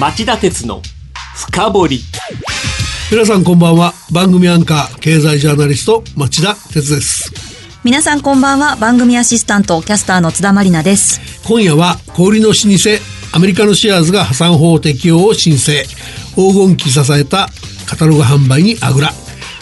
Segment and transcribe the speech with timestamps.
[0.00, 0.80] 町田鉄の
[1.36, 2.00] 深掘り。
[3.10, 3.92] 皆さんこんばんは。
[4.10, 7.30] 番組アンカー経済ジャーナリスト町田鉄です。
[7.84, 8.76] 皆さんこんばんは。
[8.76, 11.20] 番組アシスタントキャスターの津田まりなです。
[11.46, 15.84] 今夜は小売の老舗アメリカのシェアーズが破産法適用を申請。
[16.34, 17.48] 黄金期支えた
[17.86, 19.10] カタログ販売にあぐら。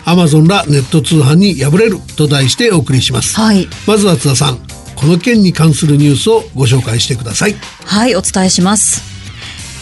[0.05, 1.99] アマゾンらネット通販に敗れる。
[2.17, 3.69] と題してお送りします、はい。
[3.87, 4.59] まずは津田さん
[4.95, 7.57] この件に関するニュースをご紹介してください。
[7.85, 9.10] はいお伝えします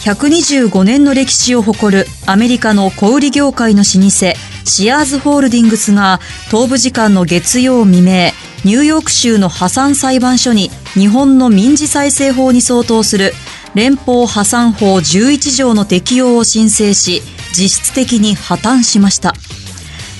[0.01, 4.09] 125年の歴史を誇るアメリカの小売業界の老舗
[4.63, 8.31] シアーズホールディングスが東部時間の月曜未明
[8.63, 13.33] ニューヨーク州の破産裁判所に日本の民事再生法に相当する
[13.75, 17.21] 連邦破産法11条の適用を申請し
[17.53, 19.33] 実質的に破綻しました。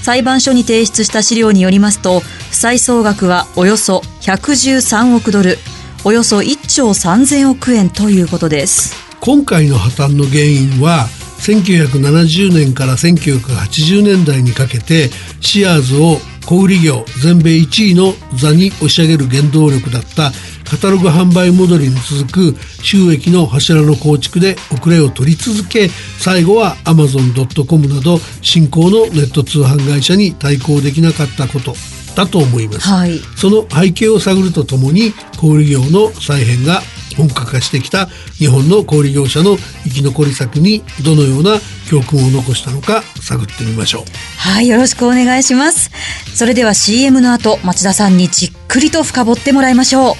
[0.01, 5.57] 裁判所に提出した資料によりますと負債総額はおよそ113億ドル
[6.03, 9.08] およそ1兆3000億円ということです。
[9.29, 11.05] 今回の破綻の原因は
[11.37, 16.17] 1970年から1980年代にかけてシアーズを
[16.47, 20.31] 小売業全米1位の座に押し上げる原動力だった
[20.67, 31.75] カタログ販売戻りに続く収益の柱の構築で遅れを取り続け最後は Amazon.com など新興のネット通販会社に対抗できなかったこと
[32.15, 33.19] だと思います、はい。
[33.37, 36.81] その背景を探るとともに小売業の再編が
[37.19, 44.03] 本格化してきた日本の小売業者の生き残り策にどのような教訓を残したのか探ってみましょう。
[44.37, 45.91] はいよろしくお願いします。
[46.33, 50.15] それでは CM の後町田さんにじっくりと深掘ってもらいましょう。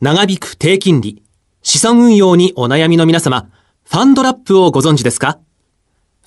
[0.00, 1.24] 長引く低金利
[1.62, 3.50] 資産運用にお悩みの皆様
[3.84, 5.40] ファンドラップをご存知ですか？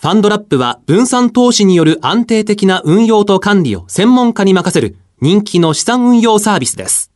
[0.01, 7.11] ファンドラップは分散投資による安定的な運用と管理を専門家に任せる人気の資産運用サービスです。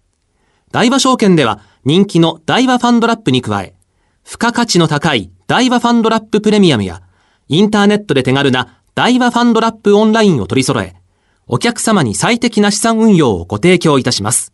[0.72, 3.74] 大和証券では人気の大和ファンドラップに加え、
[4.24, 7.02] 付加価値の高い大和ファンドラッププレミアムや、
[7.48, 10.94] インターネットで手軽な大和ファンドラップオンラインを取り揃え、
[11.48, 14.54] お客様に最適な資産運用をご提供いたします。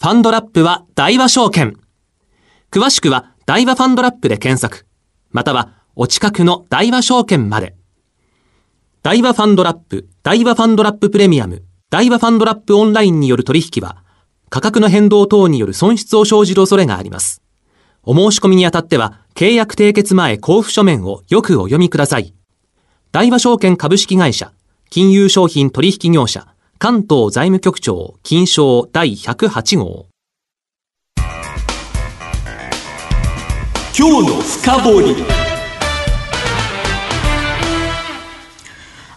[0.00, 1.78] ファンドラップは大和証券。
[2.72, 4.84] 詳しくは大和ファンドラップで検索、
[5.30, 7.76] またはお近くの大和証券まで。
[9.04, 14.02] 大和ファンドラップ、大和ファンドラッププレミアム、大和ファンドラップオンラインによる取引は、
[14.50, 17.42] 価格の変動等による損失を生じる恐れがあります。
[18.02, 22.34] お申し込みにあたっては、契約締結前交付書面をよくお読みください。
[23.12, 24.52] 大和証券株式会社、
[24.90, 30.06] 金融商品取引業者、関東財務局長、金賞第108号。
[33.96, 35.43] 今日の深掘り。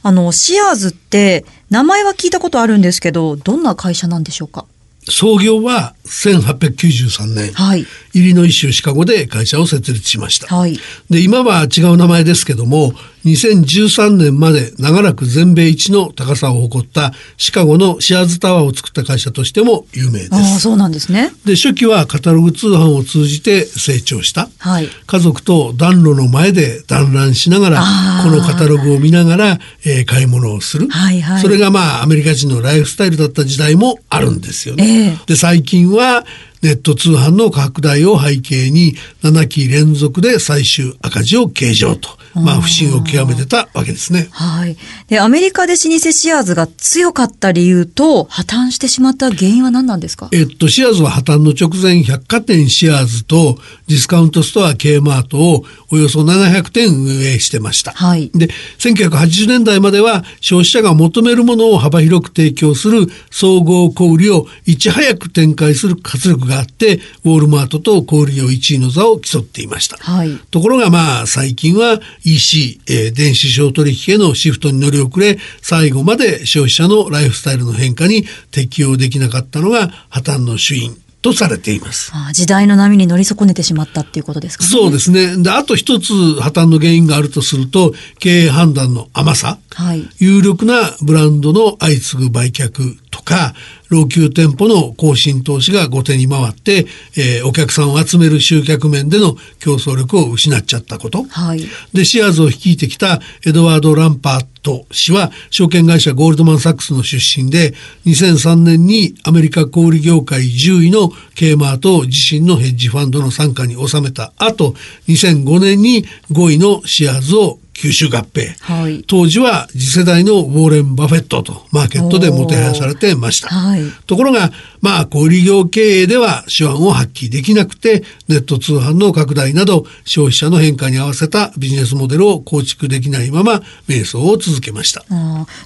[0.04, 4.66] あのシアーズって名前は聞いたことあるんですけどどんな会社なんでしょうか？
[5.10, 7.86] 創業は1893年、はい。
[8.14, 10.78] イリノイ州シカゴで会社を設立しました、はい。
[11.10, 12.92] で今は違う名前ですけども
[13.28, 21.32] 2013年まで長らく全米一の高さを誇ったシカゴのシアーズタワーを作った会社としても有名でああすそうなんですね。
[21.46, 24.50] で初期はカタログ通販を通じて成長した。
[24.58, 24.88] はい。
[24.88, 27.84] 家族と暖炉の前で団らんしながら
[28.24, 31.42] このカタログを見ながら、えー買い物をする、はいはい。
[31.42, 34.86] それがまあアメリカ人のライフスタイルだった時代もあるんですよね。
[34.86, 35.18] ええ。
[35.28, 36.26] で最近は
[36.68, 44.28] ネット通販の拡大を背景に7期連続で最終赤字を計上と、まあ不振を極めてたわけですね。
[44.32, 44.76] はい
[45.08, 50.28] でアメリカで老舗シアーズが強かった理由と破綻してしまった原因は何なんですか？
[50.34, 53.58] えっと、シアーズは破綻の直前、百貨店シアーズと
[53.88, 57.94] ディスカウントストア K マートをおよそ700店運営してました。
[57.94, 69.98] はいで、1980年代までは消費者が求めるものを幅広く提供する総合小売をいち早く展開する活力があって、ウォールマートと小売業1位の座を競っていました。
[69.98, 82.12] はいところがまあ最近は EC、えー電子商取引へのシフトに乗り遅れ、最後まで消費者のライフスタイルの変化に適応できなかったのが破綻の主因とされています。
[82.14, 85.42] ああ時代の波に乗り損ねてしまったっていうことですかねそうですね。
[85.42, 89.58] で、あと一つ破綻の原因があるとすると、経営判断の甘さ。
[89.74, 93.54] はい有力なブランドの相次ぐ売却とか、
[93.90, 101.24] 老朽店舗の更新投資が後手に回って、えーお客さんを集める集客面での競争力を失っちゃったこと。
[101.24, 101.62] はい
[101.94, 107.74] で、シアーズを率いてきたエドワード・ランパート氏は、証券会社ゴールドマン・サックスの出身で、
[108.06, 114.76] 2003年にアメリカ小売業界10位の K マートを自身のヘッジファンドの傘下に収めた後、
[115.08, 119.04] 2005年に5位のシアーズを吸収合併、はい。
[119.06, 123.50] 当時は次世代のウォーレン・バフェットとマーケットでもてはやされてました。
[123.50, 123.84] はい。
[124.08, 124.52] ところが、
[124.82, 135.06] まあ、小売業経営では手腕を発揮できなくて、ネット通販の拡大など、消費者の変化に合わせたビジネスモデルを構築できないまま、迷走を続けました。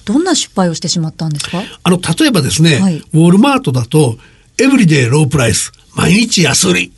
[0.04, 1.64] どんな失敗をしてしまったんですか？
[1.82, 2.98] あの、例えばですね、はい。
[2.98, 4.18] ウォールマートだと、
[4.60, 6.92] エブリデイロープライス、毎日安売り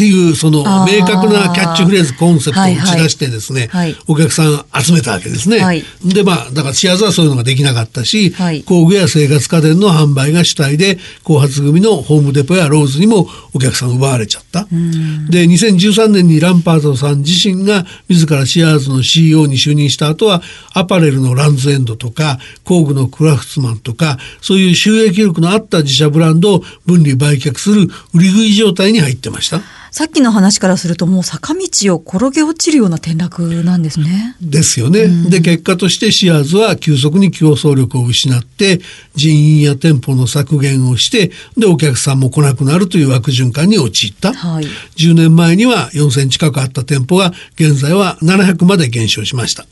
[0.00, 5.58] っていう、その明確なキャッチフレーズ、コンセプトを打ち出してですね、はいはいお客さん集めたわけですね。
[5.58, 14.64] はいで、まあ、だからシアーズはそういうのができなかったし、はい工具や生活家電の販売が主体で、後発組のホームデポやローズにもお客さん奪われちゃった。
[14.64, 20.42] で、2013年にランパードさん自身が自らシアーズの CEO に就任した後は、
[20.72, 29.60] アパレルのランズエンドとか、工具のクラフツマンとか、そういう収益力のあった自社ブランドを分離売却する売り食い状態に入ってました。
[29.90, 34.36] さっきの話からするともう坂道を転げ落ちるような転落なんですね。
[34.40, 35.08] ですよね。
[35.28, 38.80] で、結果としてシアーズは急速に競争力を失って、
[39.14, 44.32] 人員や店舗の削減をして、で、お客さんも来なくなるという悪循環に陥った。
[44.32, 44.64] はい
[44.96, 49.64] 10年前には4000近くあった店舗が、現在は700まで減少しました。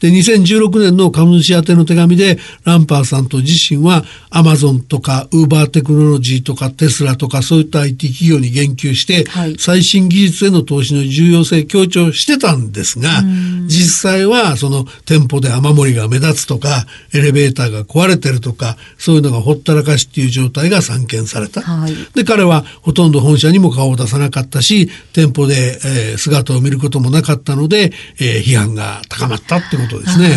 [0.00, 13.22] で、2016年の株主宛ての手紙で、ランパーさんと自身は、アマゾンとか、ウーバーテクノロジーとか、テスラとか、そういった IT 企業に言及して、はい最新技術への投資の重要性強調してたんですが、
[13.68, 21.62] 実際はその店舗で雨漏りが目立つとか、エレベーターが壊れてるとか、そういうのがほったらかしっていう状態が散見された。
[21.62, 30.36] はいで、彼はほとんど本社にも顔を出さなかったし、店舗で、えー姿を見ることもなかったので、えー批判が高まったってことですね。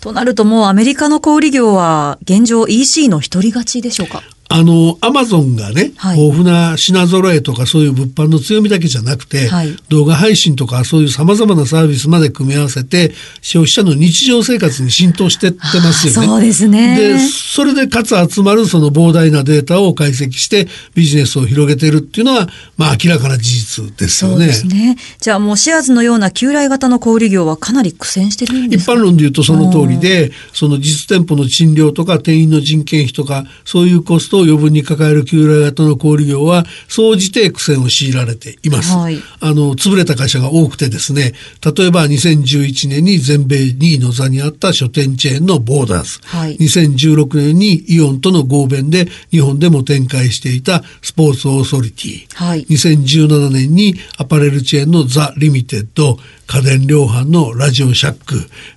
[0.00, 4.22] となるともうアメリカの小売業は現状 EC の一人勝ちでしょうか？
[4.54, 16.26] あの、アマゾンがね、はい豊富な品揃えとかそういう物販の強みだけじゃなくて、はい動画配信とかそういう様々なサービスまで組み合わせて、消費者の日常生活に浸透してってますよね。
[16.26, 24.36] そうですねで、それでかつ集まるその膨大なデータを解析してビジネスを広げているっていうのは、まあ明らかな事実ですよね。
[24.36, 24.96] そうですね。
[25.18, 28.92] じゃあもうシアーズのような旧来型の小売業はかなり苦戦してるんですか？
[28.92, 38.96] 一般論で言うとその通りで、その実店舗の賃料とか店員の人件費とか、そういうコストを余分に抱える旧来型の小売業は、総じて苦戦を強いられています。
[38.96, 41.34] はいあの、潰れた会社が多くてですね、
[41.64, 46.20] 例えば2011年に全米2位の座にあった書店チェーンのボーダーズ。
[46.24, 52.26] はい2016年にイオンとの合弁で日本でも展開していたスポーツオーソリティ。
[52.34, 56.18] はい2017年にアパレルチェーンのザ・リミテッド、
[56.52, 58.34] 家電量販のラジオシャック、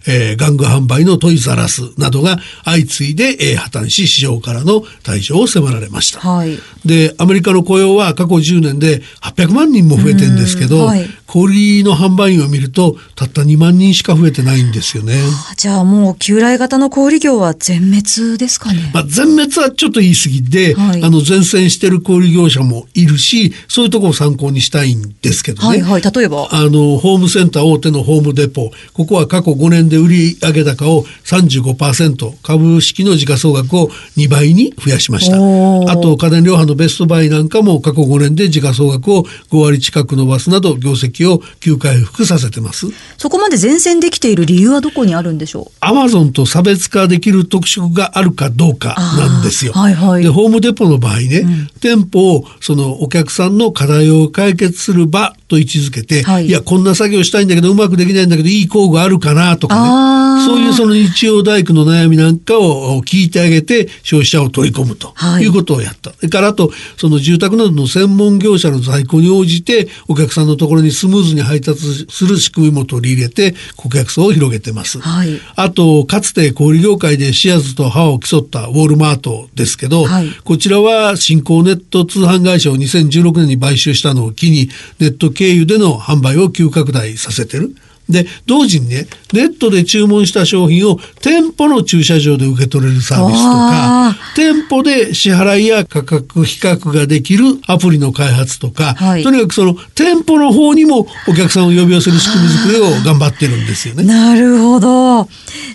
[0.08, 6.20] えー玩具販売のトイザラスなどが相次いで、えー破綻し市場からの退場を迫られました。
[6.22, 6.58] はい。
[6.86, 15.16] で、アメリカの雇用は過去10年で800万人も増えてんですけど、うんはい小売の販売員を見ると、たった2万人しか増えてないんですよね。
[15.52, 18.92] あじゃあもう旧来型の小売業は全滅ですかね？
[18.94, 25.68] まあ、全滅はちょっと言い過ぎで、はいあの、前線してる小売業者もいるし、そういうところを参考にしたいんですけどね。
[25.68, 26.02] はいはい。
[26.04, 26.48] 例えば？
[26.52, 28.72] あの、ホームセンター大手のホームデポ。
[28.94, 35.36] ここは過去5年で売上高を35%、株式の時価総額を2倍に増やしました。
[35.36, 42.88] あと、家電量販のベストバイなんかも過去5年で時価総額を5割近く伸ばすなど、業績を急回復させてます。
[43.18, 45.72] そこまで前線できている理由はどこにあるんでしょう？
[45.80, 49.74] アマゾンと差別化できる特色があるかどうかなんですよ。
[49.74, 51.44] はいはいで、ホームデポの場合ね、
[51.82, 56.48] 店舗をそのお客さんの課題を解決する場と位置づけて、はい。
[56.48, 65.44] い、や、こんな作業したいんだけどうまくできないんだけどいい工具あるかなとかね、そういうその日曜大工の悩みなんかを聞いてあげて消費者を取り込むとはい。
[65.44, 66.12] いうことをやった。
[66.12, 75.00] それからあと、その住宅などの専門業者の在庫に応じてお客さんのところにスムーズに配達する仕組みも取り入れて顧客層を広げてます。
[75.00, 75.40] はい。
[75.56, 80.30] あと、かつて小売業界でシアーズと歯を競ったウォールマートですけど、はい。
[80.44, 87.76] こちらは新興ネット通販会社を2016年に買収したのを機に、ネット経由での販売を急拡大させてる。
[88.10, 104.04] で、同時にね、ネットで注文した商品を店舗の駐車場で受け取れるサービスとあか、店舗で支払いや価格比較ができるアプリの開発とか、はいとにかくその店舗の方にもお客さんを呼び寄せる仕組み作りを頑張ってるんですよね。
[104.04, 105.28] なるほど。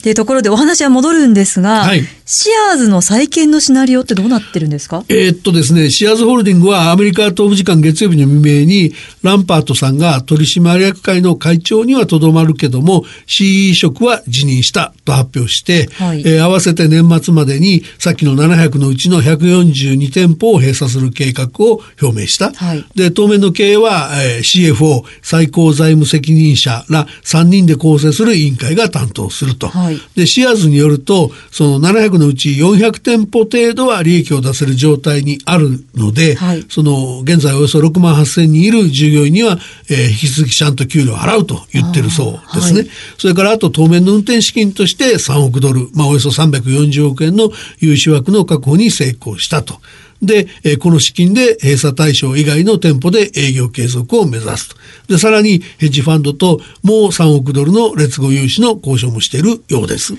[0.04, 2.02] で、ところでお話は戻るんですが、はい
[2.32, 5.04] シアーズの再建のシナリオってどうなってるんですか？
[5.08, 8.92] えー、っとですね、シアーズホールディングはアメリカ東部時間月曜日の未明に、
[9.24, 22.52] ランパートさんが取締役会の会長にはとどまるけども、CE 職は辞任したと発表して、はい、えー、合わせて年末までに、さっきの700のうちの142店舗を閉鎖する計画を表明した。
[22.52, 29.66] はい、で、当面の経営は、えー、CFO、最高財務責任者ら3人で構成する委員会が担当すると。
[29.66, 39.58] はい、で、シアーズによると、その700のうち400店舗程度は利益を出せる状態にあるので、はい、その現在およそ6万8000人いる従業員には、
[39.90, 42.80] えー、引き続きちゃんと給料を払うと言ってるそうですね。
[42.80, 47.50] はい、それからあと当面の運転資金として3億ドル、まあおよそ340億円の
[47.80, 49.80] 融資枠の確保に成功したと。
[50.22, 54.76] で、えこの資金で閉鎖対象以外の店舗で営業継続を目指すと。
[55.08, 60.14] で、さらにヘッジファンドともう3億ドルの劣後融資の交渉もしているようです。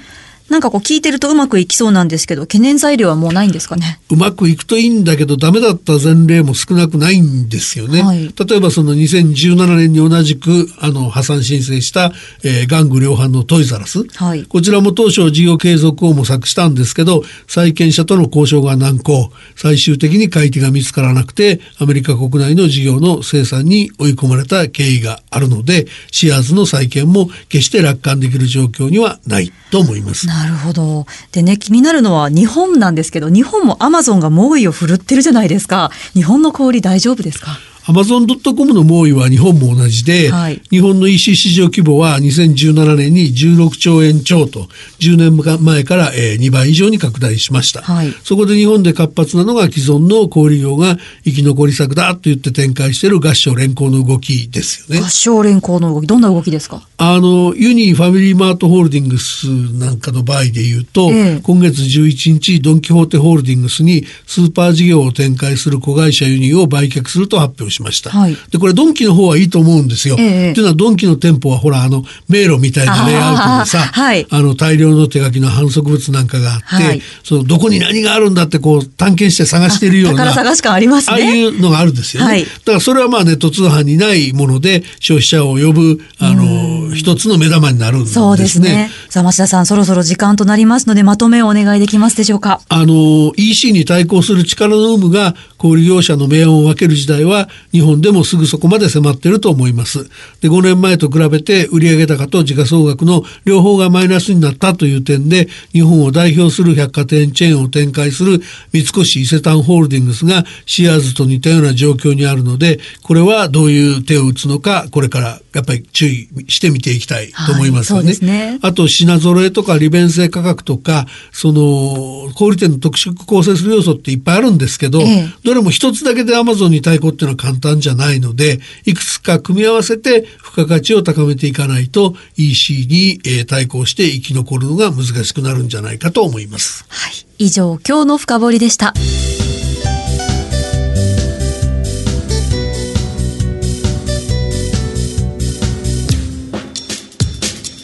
[0.52, 4.02] なんかこう聞いてるとうまくいきそうなんですけど、懸念材料はもうないんですかね？
[4.10, 8.04] うまくいくといいんだけど、ダメだった前例も少なくないんですよね。
[8.04, 12.12] はい、例えばその2017年に同じく、あの、破産申請した、
[12.44, 14.04] えー、玩具量販のトイザラス。
[14.14, 30.28] はい、こちらも当初事業継続を模索したんですけど、債権者との交渉が難航、最終的に買い手が見つからなくて、アメリカ国内の事業の生産に追い込まれた経緯があるので、シアーズの債権も決して楽観できる状況にはないと思います。
[30.42, 31.06] なるほど。
[31.32, 35.92] でね、気になるのは日本なんですけど、日本もアマゾンが猛威を振るってるじゃないですか。
[36.14, 37.60] 日本の氷大丈夫ですか？
[37.92, 44.70] アマゾン・ドット・コムの猛威は日本も同じで、はい、日本の EC 市場規模は2017年に16兆円超と
[45.00, 50.96] 10年前から2倍以上に拡大しました、はい、そこで日本で活発なのが既存の小売業が
[51.26, 55.06] 生き残り策だと言って展開している合唱連行の動きですよね。
[55.06, 56.88] 合唱連行の動きどんな動きですか？
[56.98, 68.10] あのユニファミリーマートホールディングスなんかの場合で言うと、え今月11日ドン・キホーテホールディングスにスーパー事業を展開する子会社ユニを売却すると発表しました。
[68.10, 70.16] はい、で、これドンキの方はいいと思うんですよ。
[70.20, 80.26] ええ、というのはドンキの店舗はほら、あの、迷路みたいなレイアウトでさ、はい、あの、大量の手書きの反則物なんかがあって、はい、その、どこに何があるんだってこう、探検して探してるような。
[80.26, 81.14] 宝探し感ありますね。
[81.14, 82.30] ああいうのがあるんですよね。
[82.30, 88.14] はい、だからそれはまあネット通販にないもので、消費者を呼ぶ、あの、一つの目玉になるんですね。
[88.14, 88.90] そうですね。
[89.10, 92.62] さあ、町田さん、そろそろ時間となりますので、まとめをお願いできますでしょうか。
[92.70, 100.10] あの、EC に対抗する力の有無が小売業者の明暗を分ける時代は、日本でもすぐそこまで迫っていると思います。
[100.42, 108.42] で、5年前と比べて売上高と時価総額の両方がマイナスになったという点で、日本を代表する百貨店チェーンを展開する
[108.74, 118.14] 三越伊勢丹ホールディングスがシアーズと似たような状況にあるので、これはどういう手を打つのか、これからやっぱり注意して見ていきたいと思いますよね。
[118.14, 136.86] はい、ねあと品揃えとか利便性価格とか、その小売店の特色構成する要素っていっぱいあるんですけど、ええ、どれも一つだけでアマゾンに対抗っていうのは簡単じゃないので、いくつか組み合わせて付加価値を高めていかないと EC に、え対抗して生き残るのが難しくなるんじゃないかと思います。
[136.90, 137.14] はい。
[137.38, 138.94] 以上、今日の深掘りでした。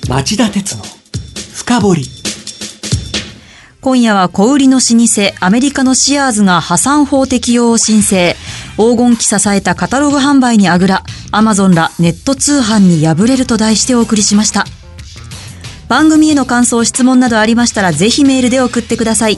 [0.08, 0.84] 町田鉄の
[1.54, 2.02] 深掘。
[3.82, 8.34] 今夜は小売りの老舗アメリカのシアーズが破産法適用を申請。
[8.78, 14.66] 黄金期支えたカタログ販売にあぐら、アマゾンらネット通販に敗れると題してお送りしました。
[15.90, 19.38] 番組への感想、質問などありましたらぜひメールで送ってください。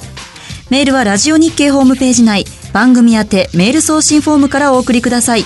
[0.70, 5.46] メールはラジオ日経ホームページ内、番組宛てメール送信フォームからお送りください。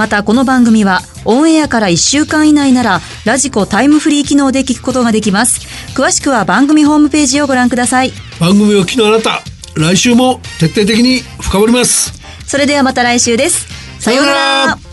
[0.00, 5.60] またこの番組はオンエアから1週間以内ならラジコタイムフリー機能で聞くことができます。
[5.94, 8.12] 詳しくは番組ホームページをご覧ください。
[8.40, 9.42] 番組を聞きのあなた、
[9.76, 12.14] 来週も徹底的に深掘ります。
[12.46, 13.66] それではまた来週です。
[14.02, 14.32] さような
[14.68, 14.89] ら。